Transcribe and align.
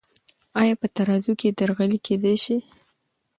آیا 0.61 0.75
په 0.81 0.87
ترازو 0.95 1.33
کې 1.39 1.49
درغلي 1.59 1.99
کیدی 2.05 2.35
سی؟ 2.43 2.57